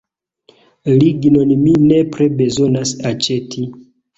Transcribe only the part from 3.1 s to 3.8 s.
aĉeti.